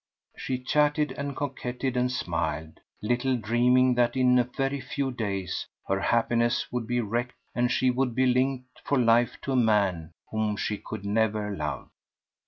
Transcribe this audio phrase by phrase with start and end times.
[0.35, 5.99] She chatted and coquetted and smiled, little dreaming that in a very few days her
[5.99, 10.57] happiness would be wrecked and she would be linked for life to a man whom
[10.57, 11.87] she could never love.